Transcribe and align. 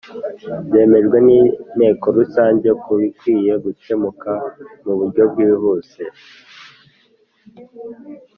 byemejwe 0.67 1.17
n 1.25 1.27
Inteko 1.39 2.05
Rusange 2.17 2.69
ku 2.81 2.91
bikwiye 2.99 3.53
gukemuka 3.63 4.31
mu 4.83 4.93
buryo 4.99 5.23
bwihuse 5.31 6.01